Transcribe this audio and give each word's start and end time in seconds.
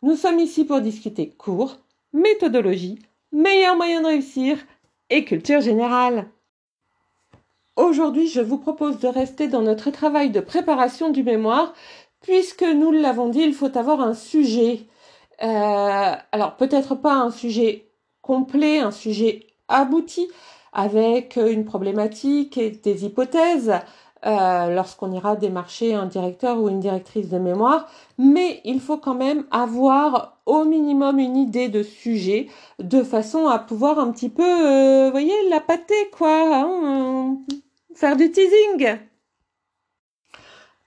Nous 0.00 0.14
sommes 0.14 0.38
ici 0.38 0.64
pour 0.64 0.80
discuter 0.80 1.28
cours, 1.28 1.76
méthodologie, 2.12 3.00
meilleurs 3.32 3.74
moyens 3.74 4.02
de 4.02 4.06
réussir 4.06 4.58
et 5.10 5.24
culture 5.24 5.60
générale. 5.60 6.28
Aujourd'hui, 7.74 8.28
je 8.28 8.40
vous 8.40 8.58
propose 8.58 9.00
de 9.00 9.08
rester 9.08 9.48
dans 9.48 9.62
notre 9.62 9.90
travail 9.90 10.30
de 10.30 10.38
préparation 10.38 11.10
du 11.10 11.24
mémoire, 11.24 11.74
puisque 12.20 12.62
nous 12.62 12.92
l'avons 12.92 13.28
dit, 13.28 13.40
il 13.40 13.54
faut 13.54 13.76
avoir 13.76 14.00
un 14.00 14.14
sujet. 14.14 14.86
Euh, 15.42 16.14
alors 16.30 16.56
peut-être 16.56 16.94
pas 16.94 17.14
un 17.14 17.32
sujet 17.32 17.88
complet, 18.22 18.78
un 18.78 18.92
sujet 18.92 19.48
abouti, 19.66 20.28
avec 20.72 21.36
une 21.36 21.64
problématique 21.64 22.56
et 22.56 22.70
des 22.70 23.04
hypothèses, 23.04 23.72
euh, 24.26 24.74
lorsqu'on 24.74 25.12
ira 25.12 25.36
démarcher 25.36 25.94
un 25.94 26.06
directeur 26.06 26.60
ou 26.60 26.68
une 26.68 26.80
directrice 26.80 27.28
de 27.28 27.38
mémoire, 27.38 27.88
mais 28.18 28.60
il 28.64 28.80
faut 28.80 28.96
quand 28.96 29.14
même 29.14 29.44
avoir 29.50 30.38
au 30.46 30.64
minimum 30.64 31.18
une 31.18 31.36
idée 31.36 31.68
de 31.68 31.82
sujet 31.82 32.48
de 32.78 33.02
façon 33.02 33.46
à 33.46 33.58
pouvoir 33.58 33.98
un 33.98 34.10
petit 34.10 34.28
peu, 34.28 34.42
euh, 34.42 35.10
voyez, 35.10 35.34
la 35.50 35.60
pâter 35.60 36.10
quoi, 36.16 36.64
hein, 36.64 37.38
faire 37.94 38.16
du 38.16 38.30
teasing. 38.30 38.98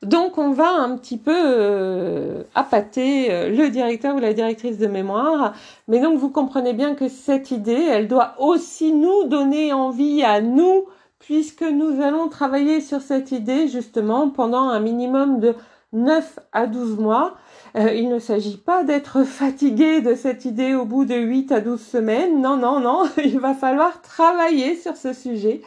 Donc 0.02 0.40
on 0.40 0.52
va 0.52 0.70
un 0.72 0.98
petit 0.98 1.18
peu 1.18 1.32
euh, 1.36 2.44
appâter 2.56 3.32
euh, 3.32 3.50
le 3.50 3.70
directeur 3.70 4.16
ou 4.16 4.20
la 4.20 4.34
directrice 4.34 4.80
de 4.80 4.88
mémoire, 4.88 5.54
mais 5.88 6.00
donc 6.00 6.18
vous 6.18 6.32
comprenez 6.32 6.74
bien 6.74 6.96
que 6.96 7.08
cette 7.08 7.52
idée, 7.52 7.86
elle 7.88 8.08
doit 8.08 8.34
aussi 8.40 8.94
nous 8.94 9.26
donner 9.26 9.74
envie 9.74 10.24
à 10.24 10.42
nous 10.42 10.86
puisque 11.22 11.64
nous 11.64 12.02
allons 12.02 12.28
travailler 12.28 12.82
sur 12.82 13.02
cette 13.02 13.32
idée 13.32 13.68
justement 13.68 14.30
pendant 14.30 14.70
un 14.70 14.80
minimum 14.80 15.40
de 15.40 15.56
9 15.94 16.40
à 16.52 16.68
12 16.68 16.98
mois. 16.98 17.36
Euh, 17.78 17.94
il 17.94 18.10
ne 18.10 18.20
s'agit 18.20 18.58
pas 18.58 18.84
d'être 18.84 19.24
fatigué 19.26 20.02
de 20.02 20.16
cette 20.16 20.46
idée 20.46 20.74
au 20.74 20.86
bout 20.86 21.06
de 21.06 21.16
8 21.16 21.52
à 21.52 21.62
12 21.62 21.80
semaines. 21.82 22.42
Non, 22.42 22.58
non, 22.58 22.80
non, 22.80 23.04
il 23.24 23.40
va 23.40 23.54
falloir 23.54 24.02
travailler 24.02 24.76
sur 24.76 24.98
ce 24.98 25.14
sujet. 25.14 25.62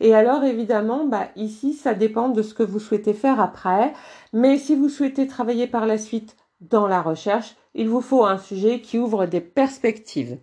Et 0.00 0.14
alors 0.14 0.44
évidemment, 0.44 1.06
bah, 1.06 1.28
ici, 1.36 1.72
ça 1.72 1.94
dépend 1.94 2.28
de 2.28 2.42
ce 2.42 2.52
que 2.52 2.62
vous 2.62 2.80
souhaitez 2.80 3.14
faire 3.14 3.40
après. 3.40 3.92
Mais 4.32 4.58
si 4.58 4.74
vous 4.74 4.88
souhaitez 4.88 5.26
travailler 5.26 5.66
par 5.66 5.86
la 5.86 5.98
suite 5.98 6.36
dans 6.60 6.86
la 6.86 7.00
recherche, 7.00 7.56
il 7.74 7.88
vous 7.88 8.00
faut 8.00 8.24
un 8.24 8.38
sujet 8.38 8.80
qui 8.80 8.98
ouvre 8.98 9.26
des 9.26 9.40
perspectives. 9.40 10.38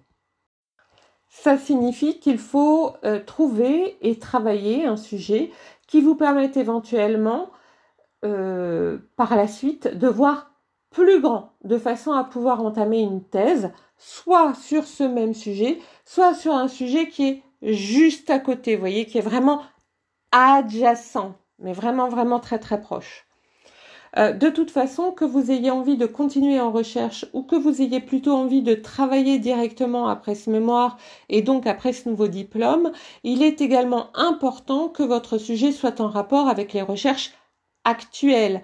Ça 1.36 1.58
signifie 1.58 2.20
qu'il 2.20 2.38
faut 2.38 2.94
euh, 3.04 3.20
trouver 3.20 3.98
et 4.08 4.20
travailler 4.20 4.86
un 4.86 4.96
sujet 4.96 5.52
qui 5.88 6.00
vous 6.00 6.14
permette 6.16 6.58
éventuellement 6.58 7.50
euh, 8.24 9.00
par 9.18 9.36
la 9.36 9.48
suite 9.48 9.88
de 9.88 10.08
voir 10.08 10.52
plus 10.92 11.20
grand, 11.20 11.54
de 11.64 11.80
façon 11.80 12.14
à 12.14 12.24
pouvoir 12.24 12.64
entamer 12.64 13.02
une 13.02 13.24
thèse, 13.24 13.72
soit 13.98 14.54
sur 14.54 14.86
ce 14.86 15.04
même 15.04 15.34
sujet, 15.34 15.80
soit 16.06 16.36
sur 16.36 16.54
un 16.54 16.68
sujet 16.68 17.10
qui 17.10 17.42
est 17.64 17.74
juste 17.74 18.30
à 18.30 18.38
côté, 18.38 18.76
vous 18.76 18.82
voyez, 18.82 19.08
qui 19.08 19.18
est 19.18 19.22
vraiment 19.22 19.64
adjacent, 20.32 21.34
mais 21.58 21.74
vraiment, 21.74 22.10
vraiment 22.10 22.40
très, 22.40 22.60
très 22.60 22.80
proche. 22.80 23.26
Euh, 24.18 24.32
de 24.32 24.50
toute 24.50 24.70
façon, 24.72 25.12
que 25.12 25.26
vous 25.26 25.52
ayez 25.52 25.72
envie 25.72 25.98
de 25.98 26.06
continuer 26.06 26.60
en 26.60 26.72
recherche 26.72 27.26
ou 27.34 27.44
que 27.44 27.56
vous 27.56 27.82
ayez 27.82 28.00
plutôt 28.00 28.34
envie 28.34 28.62
de 28.62 28.76
travailler 28.76 29.40
directement 29.40 30.08
après 30.08 30.36
ce 30.36 30.50
mémoire 30.52 30.98
et 31.30 31.42
donc 31.42 31.66
après 31.66 31.94
ce 31.94 32.08
nouveau 32.10 32.28
diplôme, 32.28 32.92
il 33.24 33.42
est 33.42 33.62
également 33.62 34.16
important 34.16 34.88
que 34.90 35.04
votre 35.04 35.38
sujet 35.40 35.72
soit 35.72 36.00
en 36.00 36.10
rapport 36.10 36.48
avec 36.48 36.74
les 36.74 36.84
recherches 36.84 37.32
actuelles 37.86 38.62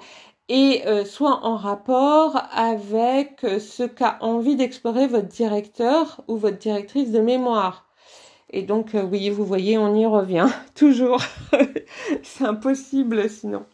et 0.50 0.84
euh, 0.88 1.06
soit 1.06 1.46
en 1.46 1.56
rapport 1.58 2.42
avec 2.52 3.42
ce 3.42 3.84
qu'a 3.84 4.18
envie 4.22 4.56
d'explorer 4.56 5.08
votre 5.08 5.28
directeur 5.28 6.22
ou 6.28 6.38
votre 6.38 6.58
directrice 6.60 7.12
de 7.12 7.20
mémoire. 7.22 7.89
Et 8.52 8.64
donc, 8.64 8.96
euh, 8.96 9.04
oui, 9.04 9.30
vous 9.30 9.46
voyez, 9.46 9.78
on 9.78 9.94
y 9.96 10.06
revient 10.06 10.48
toujours. 10.76 11.22
c'est 12.24 12.46
impossible 12.46 13.30
sinon. 13.30 13.66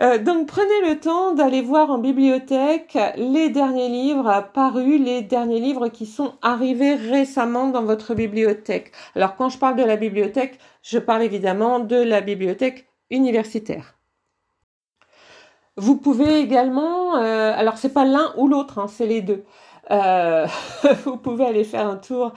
Euh, 0.00 0.18
donc, 0.18 0.48
prenez 0.48 0.88
le 0.88 0.98
temps 0.98 1.32
d'aller 1.32 1.62
voir 1.62 1.90
en 1.90 1.98
bibliothèque 1.98 2.98
les 3.16 3.50
derniers 3.50 3.88
livres 3.88 4.48
parus, 4.52 5.00
les 5.00 5.22
derniers 5.22 5.60
livres 5.60 5.88
qui 5.88 6.06
sont 6.06 6.34
arrivés 6.42 6.94
récemment 6.94 7.68
dans 7.68 7.84
votre 7.84 8.14
bibliothèque. 8.14 8.92
Alors, 9.14 9.36
quand 9.36 9.48
je 9.48 9.58
parle 9.58 9.76
de 9.76 9.84
la 9.84 9.96
bibliothèque, 9.96 10.58
je 10.82 10.98
parle 10.98 11.22
évidemment 11.22 11.78
de 11.78 11.96
la 11.96 12.20
bibliothèque 12.20 12.88
universitaire. 13.10 13.94
Vous 15.76 15.96
pouvez 15.96 16.40
également, 16.40 17.16
euh, 17.16 17.54
alors 17.56 17.78
c'est 17.78 17.94
pas 17.94 18.04
l'un 18.04 18.34
ou 18.36 18.48
l'autre, 18.48 18.78
hein, 18.78 18.86
c'est 18.88 19.06
les 19.06 19.22
deux. 19.22 19.44
Euh, 19.90 20.46
vous 21.04 21.16
pouvez 21.16 21.44
aller 21.44 21.64
faire 21.64 21.88
un 21.88 21.96
tour 21.96 22.32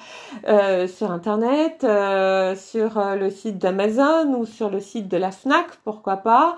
euh, 0.48 0.88
sur 0.88 1.12
Internet, 1.12 1.84
euh, 1.84 2.56
sur 2.56 3.00
le 3.16 3.30
site 3.30 3.58
d'Amazon 3.58 4.34
ou 4.34 4.46
sur 4.46 4.70
le 4.70 4.80
site 4.80 5.08
de 5.08 5.18
la 5.18 5.32
FNAC, 5.32 5.68
pourquoi 5.84 6.18
pas, 6.18 6.58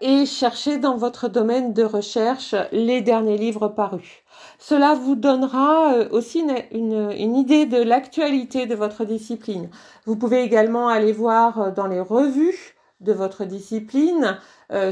et 0.00 0.24
chercher 0.24 0.78
dans 0.78 0.96
votre 0.96 1.28
domaine 1.28 1.74
de 1.74 1.82
recherche 1.82 2.54
les 2.72 3.02
derniers 3.02 3.36
livres 3.36 3.68
parus. 3.68 4.22
Cela 4.58 4.94
vous 4.94 5.16
donnera 5.16 5.92
aussi 6.12 6.42
une, 6.70 7.10
une 7.10 7.36
idée 7.36 7.66
de 7.66 7.82
l'actualité 7.82 8.64
de 8.64 8.74
votre 8.74 9.04
discipline. 9.04 9.68
Vous 10.06 10.16
pouvez 10.16 10.42
également 10.42 10.88
aller 10.88 11.12
voir 11.12 11.72
dans 11.72 11.88
les 11.88 12.00
revues 12.00 12.74
de 13.00 13.12
votre 13.12 13.44
discipline 13.44 14.38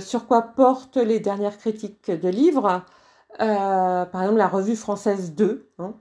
sur 0.00 0.26
quoi 0.26 0.42
portent 0.42 0.98
les 0.98 1.20
dernières 1.20 1.56
critiques 1.56 2.10
de 2.10 2.28
livres. 2.28 2.82
Euh, 3.40 4.04
par 4.04 4.22
exemple 4.22 4.38
la 4.38 4.48
revue 4.48 4.76
française 4.76 5.34
2. 5.34 5.70
Hein. 5.78 5.94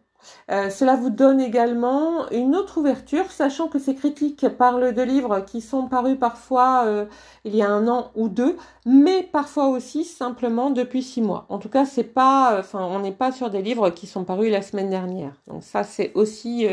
Euh, 0.52 0.69
cela 0.69 0.96
vous 0.96 1.09
donne 1.09 1.40
également 1.40 2.30
une 2.30 2.56
autre 2.56 2.78
ouverture, 2.78 3.31
sachant 3.31 3.69
que 3.69 3.80
ces 3.80 3.96
critiques 3.96 4.47
parlent 4.50 4.94
de 4.94 5.02
livres 5.02 5.40
qui 5.40 5.62
sont 5.62 5.88
parus 5.88 6.20
parfois 6.20 6.84
euh, 6.86 7.06
il 7.44 7.56
y 7.56 7.64
a 7.64 7.70
un 7.70 7.88
an 7.88 8.12
ou 8.16 8.30
deux, 8.30 8.56
mais 8.86 9.24
parfois 9.24 9.70
aussi 9.70 10.03
simplement 10.03 10.70
depuis 10.70 11.02
six 11.02 11.22
mois. 11.22 11.47
En 11.50 11.58
tout 11.58 11.70
cas, 11.70 11.86
c'est 11.86 12.03
pas, 12.03 12.59
enfin, 12.59 12.84
on 12.84 13.00
n'est 13.00 13.12
pas 13.12 13.31
sur 13.31 13.50
des 13.50 13.64
livres 13.64 13.90
qui 13.90 14.06
sont 14.06 14.24
parus 14.24 14.52
la 14.52 14.62
semaine 14.62 14.91
dernière. 14.91 15.34
Donc 15.47 15.64
ça, 15.64 15.84
c'est 15.84 16.12
aussi, 16.14 16.68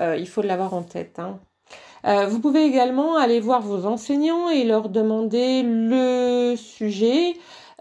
il 0.00 0.28
faut 0.28 0.42
l'avoir 0.42 0.74
en 0.74 0.82
tête. 0.82 1.20
Hein. 1.20 1.38
vous 2.26 2.40
pouvez 2.40 2.64
également 2.64 3.16
aller 3.16 3.38
voir 3.38 3.60
vos 3.60 3.86
enseignants 3.86 4.48
et 4.48 4.64
leur 4.64 4.88
demander 4.88 5.62
le 5.62 6.56
sujet, 6.56 7.36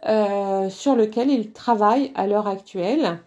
euh, 0.06 0.70
sur 0.70 0.96
lequel 0.96 1.30
ils 1.30 1.52
travaillent 1.52 2.12
à 2.16 2.26
l'heure 2.26 2.48
actuelle. 2.48 3.20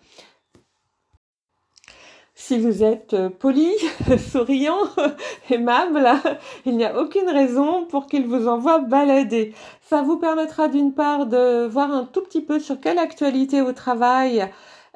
Si 2.34 2.58
vous 2.58 2.82
êtes 2.82 3.12
euh, 3.12 3.28
poli, 3.28 3.70
souriant, 4.18 4.80
aimable, 5.50 6.08
il 6.66 6.76
n'y 6.76 6.84
a 6.84 6.98
aucune 6.98 7.28
raison 7.28 7.84
pour 7.84 8.06
qu'ils 8.06 8.26
vous 8.26 8.48
envoient 8.48 8.78
balader. 8.78 9.54
Ça 9.82 10.02
vous 10.02 10.16
permettra 10.16 10.68
d'une 10.68 10.94
part 10.94 11.26
de 11.26 11.66
voir 11.66 11.92
un 11.92 12.04
tout 12.04 12.22
petit 12.22 12.40
peu 12.40 12.58
sur 12.58 12.80
quelle 12.80 12.98
actualité 12.98 13.60
au 13.60 13.72
travail 13.72 14.40
euh, 14.40 14.48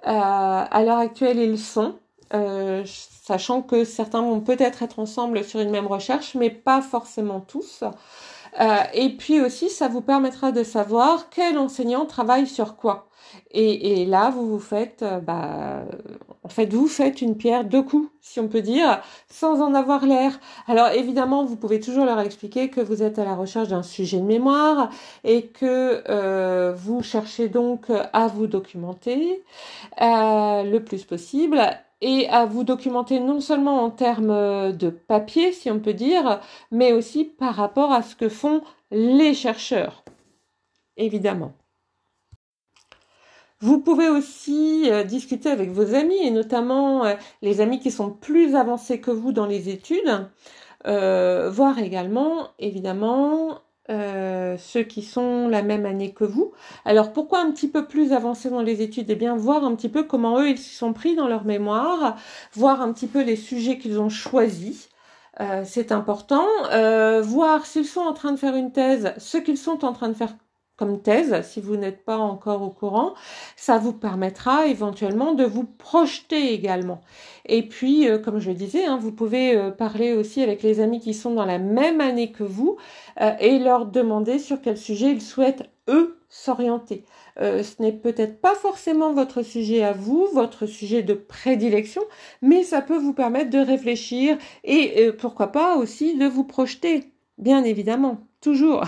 à 0.07 0.83
l'heure 0.83 0.99
actuelle 0.99 1.39
ils 1.39 1.59
sont, 1.59 1.97
sachant 2.87 3.63
que 3.63 3.85
certains 3.85 4.23
vont 4.23 4.41
peut-être 4.41 4.83
être 4.83 4.99
ensemble 4.99 5.45
sur 5.45 5.61
une 5.61 5.71
même 5.71 5.87
recherche, 5.87 6.35
mais 6.35 6.51
pas 6.51 6.81
forcément 6.81 7.41
tous. 7.41 7.85
Euh, 8.61 8.77
et 8.95 9.11
puis 9.11 9.41
aussi, 9.41 9.69
ça 9.71 9.89
vous 9.89 10.01
permettra 10.01 10.53
de 10.53 10.63
savoir 10.63 11.29
quel 11.31 11.59
enseignant 11.59 12.07
travaille 12.07 12.47
sur 12.47 12.77
quoi. 12.77 13.09
Et, 13.51 14.07
là, 14.07 14.31
vous 14.31 14.49
vous 14.49 14.59
faites, 14.59 15.03
euh, 15.03 15.19
bah, 15.19 15.85
en 16.43 16.49
fait, 16.49 16.73
vous 16.73 16.87
faites 16.87 17.21
une 17.21 17.37
pierre 17.37 17.65
deux 17.65 17.83
coups, 17.83 18.09
si 18.21 18.41
on 18.41 18.49
peut 18.49 18.63
dire, 18.63 19.03
sans 19.29 19.61
en 19.61 19.75
avoir 19.75 20.07
l'air. 20.07 20.39
Alors 20.69 20.89
évidemment, 20.89 21.45
vous 21.45 21.57
pouvez 21.57 21.81
toujours 21.81 22.05
leur 22.05 22.21
expliquer 22.21 22.71
que 22.71 22.81
vous 22.81 23.03
êtes 23.03 23.19
à 23.19 23.25
la 23.25 23.35
recherche 23.35 23.69
d'un 23.69 23.83
sujet 23.83 24.19
de 24.19 24.25
mémoire 24.25 24.91
et 25.25 25.47
que 25.47 26.03
euh, 26.09 26.73
vous 26.77 27.03
cherchez 27.03 27.49
donc 27.49 27.87
à 28.13 28.27
vous 28.29 28.47
documenter 28.47 29.43
le 29.99 30.79
plus 30.79 31.05
possible 31.05 31.61
et 32.01 32.29
à 32.29 32.45
vous 32.47 32.65
documenter 32.65 33.21
non 33.21 33.41
seulement 33.41 33.83
en 33.83 33.91
termes 33.91 34.31
euh, 34.31 34.73
de 34.73 34.91
papier, 34.91 35.53
si 35.53 35.71
on 35.71 35.81
peut 35.81 35.95
dire, 35.95 36.41
mais 36.71 36.93
aussi 36.93 37.25
par 37.25 37.55
rapport 37.55 37.93
à 37.93 38.03
ce 38.03 38.17
que 38.17 38.29
font 38.29 38.63
les 38.91 39.35
chercheurs, 39.35 40.05
évidemment. 40.97 41.53
Vous 43.61 43.81
pouvez 43.81 44.09
aussi 44.09 44.91
euh, 44.91 45.03
discuter 45.03 45.51
avec 45.51 45.71
vos 45.71 45.95
amis 45.95 46.19
et 46.23 46.31
notamment 46.31 47.07
euh, 47.07 47.15
les 47.41 47.61
amis 47.61 47.81
qui 47.81 47.91
sont 47.91 48.11
plus 48.11 48.55
avancés 48.55 49.01
que 49.01 49.11
vous 49.11 49.33
dans 49.33 49.47
les 49.47 49.69
études, 49.69 50.29
voir 50.85 51.81
également 51.81 52.51
évidemment 52.61 53.59
ceux 53.89 54.83
qui 54.83 55.03
sont 55.03 55.49
la 55.49 55.63
même 55.63 55.87
année 55.87 56.13
que 56.13 56.25
vous. 56.25 56.53
Alors 56.85 57.13
pourquoi 57.13 57.41
un 57.41 57.51
petit 57.53 57.69
peu 57.69 57.87
plus 57.87 58.13
avancés 58.13 58.51
dans 58.51 58.63
les 58.63 58.83
études? 58.83 59.11
Eh 59.11 59.15
bien 59.17 59.37
voir 59.37 59.65
un 59.65 59.75
petit 59.75 59.89
peu 59.89 60.03
comment 60.05 60.41
eux 60.41 60.49
ils 60.51 60.59
s'y 60.59 60.75
sont 60.75 60.93
pris 60.93 61.15
dans 61.15 61.29
leur 61.29 61.45
mémoire, 61.45 62.17
voir 62.55 62.83
un 62.83 62.93
petit 62.93 63.07
peu 63.07 63.23
les 63.23 63.37
sujets 63.37 63.79
qu'ils 63.79 64.01
ont 64.01 64.09
choisis. 64.09 64.89
c'est 65.65 65.93
important. 65.93 66.47
voir 67.23 67.67
s'ils 67.67 67.87
sont 67.87 68.01
en 68.01 68.13
train 68.15 68.33
de 68.33 68.39
faire 68.39 68.57
une 68.57 68.73
thèse, 68.73 69.13
ce 69.19 69.39
qu'ils 69.39 69.59
sont 69.59 69.85
en 69.85 69.93
train 69.93 70.09
de 70.09 70.15
faire 70.15 70.35
comme 70.77 71.01
thèse, 71.01 71.35
si 71.43 71.61
vous 71.61 71.77
n'êtes 71.77 72.05
pas 72.05 72.19
encore 72.19 72.63
au 72.63 72.71
courant, 72.71 73.15
ça 73.57 73.79
vous 73.79 73.95
permettra 73.95 74.67
éventuellement 74.67 75.33
de 75.33 75.45
vous 75.45 75.65
projeter 75.65 76.53
également. 76.53 77.01
Et 77.47 77.63
puis, 77.63 78.09
euh, 78.09 78.19
comme 78.19 78.41
je 78.41 78.51
le 78.51 78.57
disais, 78.57 78.85
hein, 78.85 78.99
vous 79.01 79.13
pouvez 79.13 79.57
euh, 79.57 79.71
parler 79.71 80.13
aussi 80.13 80.43
avec 80.43 80.63
les 80.63 80.81
amis 80.81 81.01
qui 81.01 81.15
sont 81.15 81.35
dans 81.35 81.47
la 81.47 81.59
même 81.59 82.01
année 82.01 82.31
que 82.31 82.45
vous 82.45 82.77
euh, 83.21 83.33
et 83.41 83.59
leur 83.59 83.87
demander 83.87 84.39
sur 84.39 84.61
quel 84.61 84.77
sujet 84.77 85.13
ils 85.13 85.23
souhaitent, 85.23 85.65
eux, 85.89 86.19
s'orienter. 86.29 87.05
ce 87.39 87.81
n'est 87.81 87.93
peut-être 87.93 88.41
pas 88.41 88.57
forcément 88.57 89.13
votre 89.13 89.43
sujet 89.43 89.85
à 89.85 89.93
vous, 89.93 90.27
votre 90.35 90.67
sujet 90.67 91.03
de 91.03 91.15
prédilection, 91.15 92.03
mais 92.43 92.65
ça 92.65 92.83
peut 92.83 92.99
vous 92.99 93.15
permettre 93.15 93.51
de 93.51 93.59
réfléchir 93.59 94.37
et 94.65 95.11
pourquoi 95.13 95.53
pas 95.53 95.77
aussi 95.77 96.19
de 96.19 96.27
vous 96.27 96.45
projeter, 96.45 97.13
bien 97.39 97.63
évidemment, 97.63 98.19
toujours. 98.41 98.83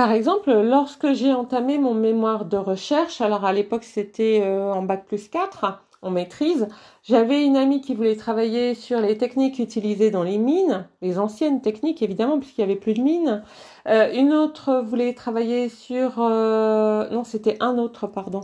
Par 0.00 0.12
exemple, 0.12 0.50
lorsque 0.50 1.12
j'ai 1.12 1.34
entamé 1.34 1.76
mon 1.76 1.92
mémoire 1.92 2.46
de 2.46 2.56
recherche, 2.56 3.20
alors 3.20 3.44
à 3.44 3.52
l'époque 3.52 3.84
c'était 3.84 4.40
euh, 4.42 4.72
en 4.72 4.80
bac 4.80 5.04
plus 5.04 5.28
4, 5.28 5.82
en 6.00 6.10
maîtrise, 6.10 6.68
j'avais 7.02 7.44
une 7.44 7.58
amie 7.58 7.82
qui 7.82 7.94
voulait 7.94 8.16
travailler 8.16 8.74
sur 8.74 8.98
les 8.98 9.18
techniques 9.18 9.58
utilisées 9.58 10.10
dans 10.10 10.22
les 10.22 10.38
mines, 10.38 10.88
les 11.02 11.18
anciennes 11.18 11.60
techniques 11.60 12.00
évidemment 12.00 12.38
puisqu'il 12.38 12.64
n'y 12.64 12.70
avait 12.70 12.80
plus 12.80 12.94
de 12.94 13.02
mines. 13.02 13.42
Euh, 13.88 14.10
une 14.14 14.32
autre 14.32 14.82
voulait 14.82 15.12
travailler 15.12 15.68
sur... 15.68 16.14
Euh, 16.16 17.06
non, 17.10 17.22
c'était 17.22 17.58
un 17.60 17.76
autre, 17.76 18.06
pardon. 18.06 18.40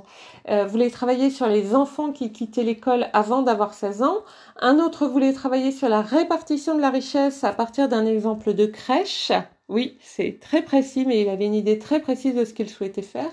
voulait 0.67 0.91
travailler 0.91 1.31
sur 1.31 1.47
les 1.47 1.75
enfants 1.75 2.13
qui 2.13 2.33
quittaient 2.33 2.65
l'école 2.65 3.07
avant 3.15 3.41
d'avoir 3.41 3.73
16 3.73 4.03
ans. 4.03 4.19
Un 4.61 4.79
autre 4.79 5.07
voulait 5.07 5.33
travailler 5.33 5.73
sur 5.73 5.89
la 5.89 6.03
répartition 6.03 6.75
de 6.77 6.83
la 6.83 6.91
richesse 6.91 7.45
à 7.45 7.55
partir 7.55 7.89
d'un 7.89 8.05
exemple 8.05 8.53
de 8.53 8.67
crèche. 8.67 9.33
Oui, 9.69 9.99
c'est 10.01 10.39
très 10.41 10.63
précis, 10.63 11.05
mais 11.07 11.21
il 11.23 11.29
avait 11.29 11.47
une 11.47 11.55
idée 11.55 11.79
très 11.79 12.01
précise 12.01 12.35
de 12.37 12.45
ce 12.45 12.55
qu'il 12.55 12.71
souhaitait 12.71 13.03
faire. 13.03 13.31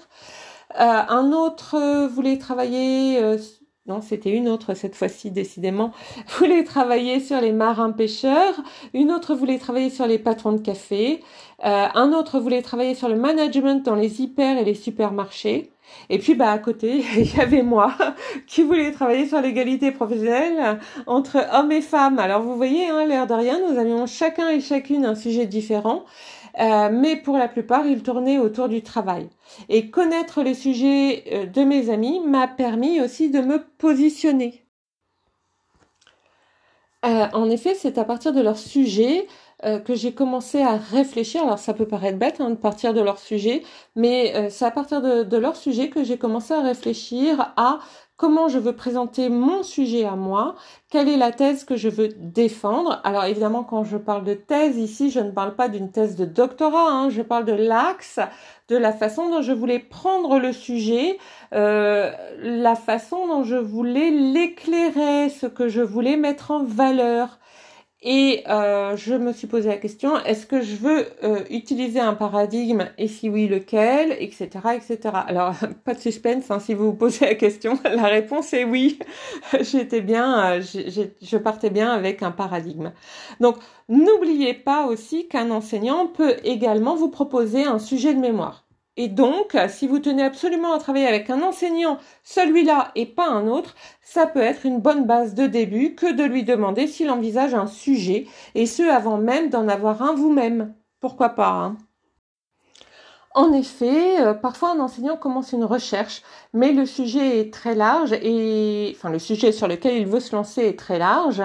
Euh, 0.79 0.79
un 0.81 1.31
autre 1.31 1.75
euh, 1.75 2.07
voulait 2.07 2.37
travailler, 2.39 3.19
euh, 3.23 3.37
non, 3.85 3.99
c'était 3.99 4.31
une 4.31 4.47
autre 4.47 4.75
cette 4.75 4.95
fois-ci, 4.95 5.29
décidément, 5.29 5.91
voulait 6.37 6.63
travailler 6.63 7.19
sur 7.19 7.41
les 7.41 7.51
marins 7.51 7.91
pêcheurs. 7.91 8.53
Une 8.93 9.11
autre 9.11 9.35
voulait 9.35 9.57
travailler 9.57 9.89
sur 9.89 10.07
les 10.07 10.19
patrons 10.19 10.53
de 10.53 10.61
café. 10.61 11.21
un 11.59 12.13
autre 12.13 12.39
voulait 12.39 12.61
travailler 12.61 12.95
sur 12.95 13.09
le 13.09 13.17
management 13.17 13.85
dans 13.85 13.95
les 13.95 14.21
hyper 14.21 14.57
et 14.57 14.63
les 14.63 14.73
supermarchés. 14.73 15.73
Et 16.09 16.19
puis 16.19 16.35
bah 16.35 16.51
à 16.51 16.59
côté, 16.59 17.03
il 17.17 17.35
y 17.35 17.39
avait 17.39 17.63
moi 17.63 17.93
qui 18.47 18.63
voulais 18.63 18.91
travailler 18.91 19.27
sur 19.27 19.41
l'égalité 19.41 19.91
professionnelle 19.91 20.79
entre 21.07 21.45
hommes 21.53 21.71
et 21.71 21.81
femmes. 21.81 22.19
Alors 22.19 22.41
vous 22.41 22.55
voyez, 22.55 22.87
hein, 22.87 23.05
l'air 23.05 23.27
de 23.27 23.33
rien, 23.33 23.59
nous 23.69 23.77
avions 23.77 24.05
chacun 24.05 24.49
et 24.49 24.61
chacune 24.61 25.05
un 25.05 25.15
sujet 25.15 25.45
différent, 25.45 26.05
euh, 26.59 26.89
mais 26.91 27.15
pour 27.15 27.37
la 27.37 27.47
plupart, 27.47 27.85
ils 27.85 28.03
tournaient 28.03 28.37
autour 28.37 28.69
du 28.69 28.83
travail. 28.83 29.29
Et 29.69 29.89
connaître 29.89 30.43
les 30.43 30.53
sujets 30.53 31.23
euh, 31.33 31.45
de 31.45 31.61
mes 31.63 31.89
amis 31.89 32.19
m'a 32.19 32.47
permis 32.47 33.01
aussi 33.01 33.29
de 33.29 33.39
me 33.39 33.63
positionner. 33.77 34.63
Euh, 37.05 37.27
en 37.33 37.49
effet, 37.49 37.73
c'est 37.75 37.97
à 37.97 38.05
partir 38.05 38.33
de 38.33 38.41
leur 38.41 38.57
sujet 38.57 39.27
euh, 39.65 39.79
que 39.79 39.95
j'ai 39.95 40.13
commencé 40.13 40.61
à 40.61 40.75
réfléchir. 40.75 41.43
Alors 41.43 41.59
ça 41.59 41.73
peut 41.73 41.87
paraître 41.87 42.17
bête 42.17 42.39
hein, 42.39 42.49
de 42.49 42.55
partir 42.55 42.93
de 42.93 43.01
leur 43.01 43.19
sujet, 43.19 43.63
mais 43.95 44.33
euh, 44.35 44.47
c'est 44.49 44.65
à 44.65 44.71
partir 44.71 45.01
de, 45.01 45.37
leur 45.37 45.55
sujet 45.55 45.89
que 45.89 46.03
j'ai 46.03 46.17
commencé 46.17 46.53
à 46.53 46.61
réfléchir 46.61 47.53
à 47.57 47.79
comment 48.17 48.47
je 48.47 48.59
veux 48.59 48.75
présenter 48.75 49.29
mon 49.29 49.63
sujet 49.63 50.05
à 50.05 50.15
moi, 50.15 50.55
quelle 50.89 51.09
est 51.09 51.17
la 51.17 51.31
thèse 51.31 51.63
que 51.63 51.75
je 51.75 51.89
veux 51.89 52.09
défendre. 52.09 53.01
Alors 53.03 53.25
évidemment, 53.25 53.63
quand 53.63 53.83
je 53.83 53.97
parle 53.97 54.23
de 54.23 54.33
thèse 54.33 54.77
ici, 54.77 55.11
je 55.11 55.19
ne 55.19 55.31
parle 55.31 55.55
pas 55.55 55.67
d'une 55.67 55.91
thèse 55.91 56.15
de 56.15 56.25
doctorat, 56.25 56.91
hein, 56.91 57.09
je 57.09 57.21
parle 57.21 57.45
de 57.45 57.53
l'axe, 57.53 58.19
de 58.69 58.77
la 58.77 58.93
façon 58.93 59.29
dont 59.29 59.41
je 59.41 59.51
voulais 59.51 59.79
prendre 59.79 60.39
le 60.39 60.53
sujet, 60.53 61.17
euh, 61.53 62.11
la 62.39 62.75
façon 62.75 63.27
dont 63.27 63.43
je 63.43 63.55
voulais 63.55 64.11
l'éclairer, 64.11 65.29
ce 65.29 65.47
que 65.47 65.67
je 65.67 65.81
voulais 65.81 66.15
mettre 66.15 66.51
en 66.51 66.63
valeur. 66.63 67.39
Et 68.05 68.43
euh, 68.49 68.97
je 68.97 69.13
me 69.13 69.31
suis 69.31 69.47
posé 69.47 69.69
la 69.69 69.77
question, 69.77 70.17
est-ce 70.25 70.45
que 70.45 70.61
je 70.61 70.75
veux 70.75 71.07
euh, 71.23 71.39
utiliser 71.49 72.01
un 72.01 72.13
paradigme 72.13 72.89
et 72.97 73.07
si 73.07 73.29
oui, 73.29 73.47
lequel, 73.47 74.11
etc., 74.19 74.49
etc. 74.75 74.99
Alors, 75.25 75.55
pas 75.85 75.93
de 75.93 75.99
suspense, 75.99 76.51
hein, 76.51 76.59
si 76.59 76.73
vous 76.73 76.87
vous 76.87 76.97
posez 76.97 77.25
la 77.25 77.35
question, 77.35 77.79
la 77.85 78.07
réponse 78.07 78.53
est 78.53 78.65
oui. 78.65 78.99
J'étais 79.61 80.01
bien, 80.01 80.57
euh, 80.57 80.61
je 80.61 81.37
partais 81.37 81.69
bien 81.69 81.91
avec 81.91 82.23
un 82.23 82.31
paradigme. 82.31 82.91
Donc, 83.39 83.55
n'oubliez 83.87 84.53
pas 84.53 84.85
aussi 84.87 85.29
qu'un 85.29 85.49
enseignant 85.49 86.07
peut 86.07 86.35
également 86.43 86.95
vous 86.97 87.09
proposer 87.09 87.63
un 87.63 87.79
sujet 87.79 88.13
de 88.13 88.19
mémoire. 88.19 88.62
Et 88.95 89.07
donc, 89.07 89.57
si 89.69 89.87
vous 89.87 89.97
tenez 89.97 90.23
absolument 90.23 90.73
à 90.73 90.79
travailler 90.79 91.07
avec 91.07 91.29
un 91.31 91.41
enseignant, 91.41 91.97
celui-là 92.23 92.91
et 92.95 93.07
pas 93.07 93.27
un 93.27 93.47
autre, 93.47 93.75
ça 94.01 94.27
peut 94.27 94.39
être 94.39 94.65
une 94.65 94.79
bonne 94.79 95.05
base 95.05 95.33
de 95.33 95.47
début 95.47 95.95
que 95.95 96.13
de 96.13 96.23
lui 96.23 96.43
demander 96.43 96.85
s'il 96.85 97.09
envisage 97.09 97.55
un 97.55 97.65
sujet, 97.65 98.27
et 98.53 98.67
ce 98.67 98.83
avant 98.83 99.17
même 99.17 99.49
d'en 99.49 99.67
avoir 99.67 100.03
un 100.03 100.13
vous-même. 100.13 100.75
Pourquoi 100.99 101.29
pas 101.29 101.49
hein? 101.49 101.77
En 103.35 103.51
effet, 103.51 104.21
euh, 104.21 104.35
parfois 104.35 104.73
un 104.73 104.79
enseignant 104.79 105.17
commence 105.17 105.53
une 105.53 105.63
recherche, 105.63 106.21
mais 106.53 106.71
le 106.71 106.85
sujet 106.85 107.39
est 107.39 107.51
très 107.51 107.73
large 107.73 108.13
et 108.13 108.93
enfin 108.95 109.09
le 109.09 109.17
sujet 109.17 109.51
sur 109.51 109.67
lequel 109.67 109.97
il 109.97 110.05
veut 110.05 110.19
se 110.19 110.35
lancer 110.35 110.61
est 110.61 110.77
très 110.77 110.99
large 110.99 111.41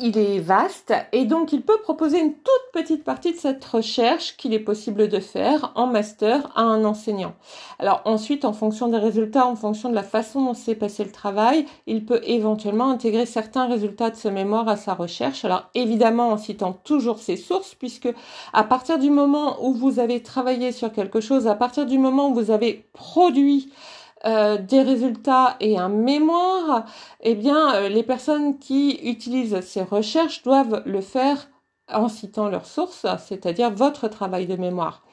il 0.00 0.18
est 0.18 0.38
vaste 0.38 0.92
et 1.12 1.24
donc 1.24 1.52
il 1.52 1.62
peut 1.62 1.78
proposer 1.82 2.20
une 2.20 2.34
toute 2.34 2.72
petite 2.72 3.04
partie 3.04 3.32
de 3.32 3.38
cette 3.38 3.64
recherche 3.64 4.36
qu'il 4.36 4.54
est 4.54 4.58
possible 4.58 5.08
de 5.08 5.20
faire 5.20 5.72
en 5.74 5.86
master 5.86 6.50
à 6.56 6.62
un 6.62 6.84
enseignant. 6.84 7.34
Alors 7.78 8.02
ensuite, 8.04 8.44
en 8.44 8.52
fonction 8.52 8.88
des 8.88 8.98
résultats, 8.98 9.46
en 9.46 9.56
fonction 9.56 9.88
de 9.88 9.94
la 9.94 10.02
façon 10.02 10.44
dont 10.44 10.54
s'est 10.54 10.74
passé 10.74 11.04
le 11.04 11.12
travail, 11.12 11.66
il 11.86 12.04
peut 12.04 12.20
éventuellement 12.24 12.90
intégrer 12.90 13.26
certains 13.26 13.66
résultats 13.66 14.10
de 14.10 14.16
ce 14.16 14.28
mémoire 14.28 14.68
à 14.68 14.76
sa 14.76 14.94
recherche. 14.94 15.44
Alors 15.44 15.64
évidemment 15.74 16.28
en 16.28 16.38
citant 16.38 16.72
toujours 16.72 17.18
ses 17.18 17.36
sources 17.36 17.74
puisque 17.74 18.08
à 18.52 18.64
partir 18.64 18.98
du 18.98 19.10
moment 19.10 19.64
où 19.64 19.74
vous 19.74 19.98
avez 19.98 20.22
travaillé 20.22 20.72
sur 20.72 20.92
quelque 20.92 21.20
chose, 21.20 21.46
à 21.46 21.54
partir 21.54 21.86
du 21.86 21.98
moment 21.98 22.30
où 22.30 22.34
vous 22.34 22.50
avez 22.50 22.86
produit 22.92 23.70
euh, 24.24 24.58
des 24.58 24.82
résultats 24.82 25.56
et 25.60 25.78
un 25.78 25.88
mémoire, 25.88 26.86
eh 27.20 27.36
bien, 27.36 27.74
euh, 27.74 27.88
les 27.88 28.02
personnes 28.02 28.58
qui 28.58 28.98
utilisent 29.04 29.60
ces 29.60 29.82
recherches 29.82 30.42
doivent 30.42 30.82
le 30.86 31.00
faire 31.00 31.48
en 31.88 32.08
citant 32.08 32.48
leurs 32.48 32.66
sources, 32.66 33.06
c'est-à-dire 33.26 33.70
votre 33.70 34.08
travail 34.08 34.46
de 34.46 34.56
mémoire. 34.56 35.04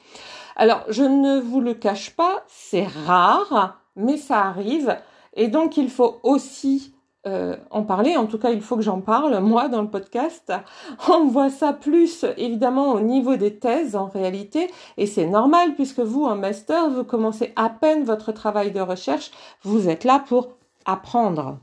Alors, 0.56 0.82
je 0.88 1.04
ne 1.04 1.38
vous 1.38 1.60
le 1.60 1.74
cache 1.74 2.16
pas, 2.16 2.42
c'est 2.48 2.86
rare, 3.06 3.80
mais 3.94 4.16
ça 4.16 4.42
arrive. 4.42 4.96
Et 5.34 5.46
donc, 5.46 5.76
il 5.76 5.88
faut 5.88 6.18
aussi 6.24 6.95
euh, 7.26 7.56
en 7.70 7.82
parler. 7.82 8.16
En 8.16 8.26
tout 8.26 8.38
cas, 8.38 8.50
il 8.50 8.60
faut 8.60 8.76
que 8.76 8.82
j'en 8.82 9.00
parle, 9.00 9.40
moi, 9.40 9.68
dans 9.68 9.82
le 9.82 9.90
podcast. 9.90 10.52
On 11.08 11.26
voit 11.26 11.50
ça 11.50 11.72
plus, 11.72 12.24
évidemment, 12.36 12.92
au 12.92 13.00
niveau 13.00 13.36
des 13.36 13.56
thèses, 13.56 13.96
en 13.96 14.06
réalité. 14.06 14.70
Et 14.96 15.06
c'est 15.06 15.26
normal, 15.26 15.74
puisque 15.74 16.00
vous, 16.00 16.24
en 16.24 16.36
master, 16.36 16.88
vous 16.90 17.04
commencez 17.04 17.52
à 17.56 17.68
peine 17.68 18.04
votre 18.04 18.32
travail 18.32 18.70
de 18.70 18.80
recherche. 18.80 19.30
Vous 19.62 19.88
êtes 19.88 20.04
là 20.04 20.22
pour 20.26 20.50
apprendre. 20.84 21.58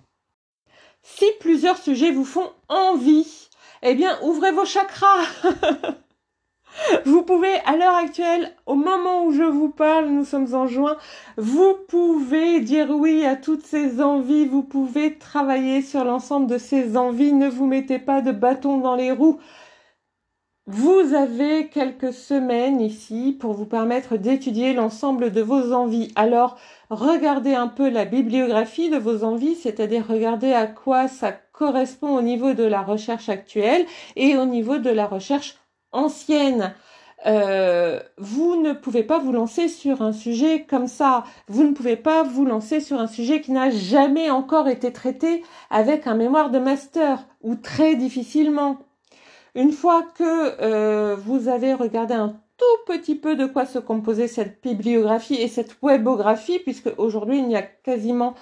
Si 1.02 1.26
plusieurs 1.40 1.78
sujets 1.78 2.12
vous 2.12 2.26
font 2.26 2.50
envie, 2.68 3.50
eh 3.84 3.96
bien, 3.96 4.18
ouvrez 4.22 4.52
vos 4.52 4.66
chakras. 4.66 5.24
Vous 7.06 7.24
pouvez, 7.24 7.54
à 7.66 7.76
l'heure 7.76 7.96
actuelle, 7.96 8.52
au 8.66 8.76
moment 8.76 9.26
où 9.26 9.34
je 9.34 9.44
vous 9.44 9.70
parle, 9.70 10.08
nous 10.08 10.24
sommes 10.24 10.54
en 10.54 10.68
juin, 10.68 10.96
vous 11.36 11.76
pouvez 11.90 12.62
dire 12.62 12.92
oui 12.92 13.26
à 13.26 13.36
toutes 13.36 13.66
ces 13.66 14.02
envies, 14.02 14.46
vous 14.46 14.64
pouvez 14.64 15.18
travailler 15.18 15.82
sur 15.82 16.06
l'ensemble 16.06 16.48
de 16.48 16.58
ces 16.58 16.96
envies, 16.96 17.34
ne 17.34 17.50
vous 17.50 17.66
mettez 17.66 18.00
pas 18.00 18.22
de 18.22 18.32
bâton 18.32 18.78
dans 18.78 18.96
les 18.96 19.12
roues. 19.12 19.40
Vous 20.66 21.14
avez 21.14 21.68
quelques 21.68 22.14
semaines 22.14 22.80
ici 22.80 23.36
pour 23.38 23.52
vous 23.52 23.66
permettre 23.66 24.16
d'étudier 24.16 24.72
l'ensemble 24.72 25.34
de 25.34 25.42
vos 25.42 25.74
envies. 25.74 26.14
Alors, 26.16 26.58
regardez 26.90 27.54
un 27.54 27.68
peu 27.68 27.90
la 27.90 28.06
bibliographie 28.06 28.90
de 28.90 28.98
vos 28.98 29.26
envies, 29.26 29.56
c'est-à-dire 29.56 30.06
regardez 30.08 30.54
à 30.54 30.68
quoi 30.68 31.10
ça 31.10 31.34
correspond 31.52 32.16
au 32.16 32.22
niveau 32.22 32.54
de 32.54 32.64
la 32.64 32.82
recherche 32.82 33.28
actuelle 33.28 33.86
et 34.16 34.38
au 34.38 34.46
niveau 34.46 34.78
de 34.78 34.90
la 34.90 35.06
recherche 35.06 35.58
ancienne. 35.92 36.74
Euh, 37.26 38.00
vous 38.18 38.56
ne 38.56 38.74
pouvez 38.74 39.04
pas 39.04 39.20
vous 39.20 39.32
lancer 39.32 39.68
sur 39.68 40.02
un 40.02 40.12
sujet 40.12 40.66
comme 40.66 40.88
ça. 40.88 41.24
Vous 41.48 41.64
ne 41.64 41.72
pouvez 41.72 41.96
pas 41.96 42.24
vous 42.24 42.46
lancer 42.46 42.80
sur 42.80 43.00
un 43.00 43.08
sujet 43.08 43.42
qui 43.42 43.52
n'a 43.52 43.70
jamais 43.70 44.30
encore 44.30 44.68
été 44.68 44.92
traité 44.92 45.44
avec 45.70 46.08
un 46.08 46.16
mémoire 46.16 46.50
de 46.50 46.60
master 46.60 47.26
ou 47.42 47.56
très 47.56 47.96
difficilement. 47.96 48.80
Une 49.56 49.72
fois 49.72 50.04
que 50.18 50.62
euh, 50.62 51.16
vous 51.16 51.48
avez 51.48 51.74
regardé 51.74 52.14
un 52.16 52.36
tout 52.58 52.94
petit 52.94 53.16
peu 53.16 53.36
de 53.36 53.46
quoi 53.46 53.66
se 53.66 53.80
composait 53.80 54.28
cette 54.28 54.62
bibliographie 54.62 55.36
et 55.36 55.48
cette 55.48 55.78
webographie, 55.82 56.60
puisque 56.60 56.90
aujourd'hui 56.98 57.40
il 57.40 57.50
y 57.50 57.56
a 57.56 57.62
quasiment, 57.62 58.36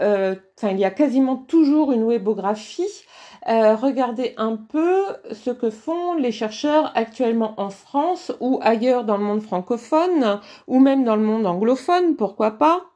euh, 0.00 0.34
enfin 0.56 0.70
il 0.70 0.78
y 0.78 0.84
a 0.84 0.90
quasiment 0.90 1.36
toujours 1.36 1.92
une 1.92 2.04
webographie. 2.04 3.04
Euh, 3.46 3.76
regardez 3.76 4.34
un 4.38 4.56
peu 4.56 5.04
ce 5.32 5.50
que 5.50 5.68
font 5.68 6.14
les 6.14 6.32
chercheurs 6.32 6.92
actuellement 6.94 7.54
en 7.58 7.68
France 7.68 8.32
ou 8.40 8.58
ailleurs 8.62 9.04
dans 9.04 9.18
le 9.18 9.24
monde 9.24 9.42
francophone 9.42 10.40
ou 10.66 10.80
même 10.80 11.04
dans 11.04 11.16
le 11.16 11.22
monde 11.22 11.46
anglophone, 11.46 12.16
pourquoi 12.16 12.52
pas. 12.52 12.86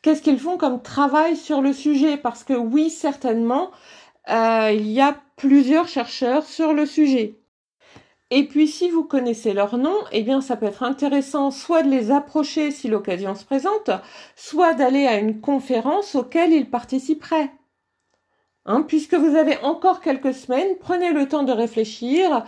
Qu'est-ce 0.00 0.22
qu'ils 0.22 0.38
font 0.38 0.56
comme 0.56 0.82
travail 0.82 1.36
sur 1.36 1.60
le 1.60 1.72
sujet? 1.72 2.16
Parce 2.16 2.42
que 2.42 2.54
oui, 2.54 2.90
certainement, 2.90 3.70
euh, 4.30 4.70
il 4.72 4.88
y 4.88 5.00
a 5.00 5.16
plusieurs 5.36 5.88
chercheurs 5.88 6.44
sur 6.44 6.72
le 6.72 6.86
sujet. 6.86 7.38
Et 8.30 8.48
puis 8.48 8.68
si 8.68 8.88
vous 8.88 9.04
connaissez 9.04 9.52
leur 9.52 9.76
nom, 9.76 9.96
eh 10.10 10.22
bien 10.22 10.40
ça 10.40 10.56
peut 10.56 10.66
être 10.66 10.84
intéressant 10.84 11.50
soit 11.50 11.82
de 11.82 11.90
les 11.90 12.10
approcher 12.10 12.70
si 12.70 12.88
l'occasion 12.88 13.34
se 13.34 13.44
présente, 13.44 13.90
soit 14.36 14.72
d'aller 14.72 15.06
à 15.06 15.18
une 15.18 15.42
conférence 15.42 16.14
auquel 16.14 16.52
ils 16.52 16.70
participeraient. 16.70 17.50
Hein, 18.64 18.84
puisque 18.86 19.14
vous 19.14 19.34
avez 19.36 19.58
encore 19.58 20.00
quelques 20.00 20.34
semaines, 20.34 20.76
prenez 20.80 21.12
le 21.12 21.26
temps 21.26 21.42
de 21.42 21.52
réfléchir. 21.52 22.44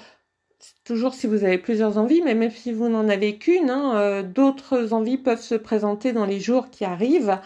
Toujours 0.84 1.12
si 1.12 1.26
vous 1.26 1.44
avez 1.44 1.58
plusieurs 1.58 1.98
envies, 1.98 2.22
mais 2.22 2.34
même 2.34 2.50
si 2.50 2.72
vous 2.72 2.88
n'en 2.88 3.08
avez 3.08 3.36
qu'une, 3.36 3.68
hein, 3.68 3.96
euh, 3.96 4.22
d'autres 4.22 4.92
envies 4.92 5.18
peuvent 5.18 5.42
se 5.42 5.56
présenter 5.56 6.12
dans 6.12 6.24
les 6.24 6.40
jours 6.40 6.70
qui 6.70 6.84
arrivent. 6.84 7.38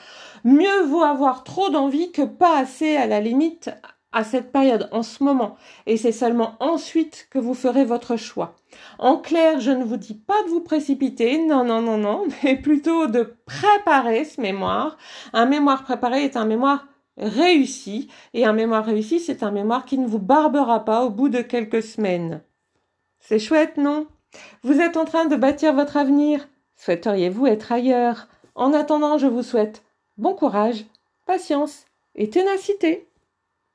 Mieux 0.44 0.82
vaut 0.86 1.02
avoir 1.02 1.44
trop 1.44 1.70
d'envies 1.70 2.12
que 2.12 2.22
pas 2.22 2.58
assez 2.58 2.96
à 2.96 3.06
la 3.06 3.20
limite 3.20 3.70
à 4.12 4.24
cette 4.24 4.52
période 4.52 4.88
en 4.92 5.02
ce 5.02 5.22
moment. 5.22 5.56
Et 5.86 5.96
c'est 5.96 6.12
seulement 6.12 6.54
ensuite 6.60 7.28
que 7.30 7.38
vous 7.38 7.54
ferez 7.54 7.84
votre 7.84 8.16
choix. 8.16 8.56
En 8.98 9.16
clair, 9.16 9.60
je 9.60 9.70
ne 9.70 9.84
vous 9.84 9.96
dis 9.96 10.14
pas 10.14 10.42
de 10.44 10.48
vous 10.48 10.60
précipiter, 10.60 11.44
non, 11.44 11.64
non, 11.64 11.80
non, 11.80 11.98
non, 11.98 12.24
mais 12.42 12.56
plutôt 12.56 13.06
de 13.06 13.34
préparer 13.46 14.24
ce 14.24 14.40
mémoire. 14.40 14.96
Un 15.32 15.46
mémoire 15.46 15.84
préparé 15.84 16.24
est 16.24 16.36
un 16.36 16.46
mémoire 16.46 16.86
réussi. 17.18 18.08
Et 18.34 18.44
un 18.44 18.52
mémoire 18.52 18.84
réussi, 18.84 19.20
c'est 19.20 19.42
un 19.42 19.50
mémoire 19.50 19.84
qui 19.84 19.98
ne 19.98 20.06
vous 20.06 20.18
barbera 20.18 20.84
pas 20.84 21.04
au 21.04 21.10
bout 21.10 21.28
de 21.28 21.42
quelques 21.42 21.82
semaines. 21.82 22.42
C'est 23.20 23.38
chouette, 23.38 23.76
non? 23.76 24.06
Vous 24.62 24.80
êtes 24.80 24.96
en 24.96 25.04
train 25.04 25.26
de 25.26 25.36
bâtir 25.36 25.74
votre 25.74 25.96
avenir. 25.96 26.48
Souhaiteriez-vous 26.76 27.46
être 27.46 27.72
ailleurs? 27.72 28.28
En 28.54 28.72
attendant, 28.72 29.18
je 29.18 29.26
vous 29.26 29.42
souhaite 29.42 29.82
bon 30.16 30.34
courage, 30.34 30.84
patience 31.26 31.84
et 32.14 32.30
ténacité. 32.30 33.07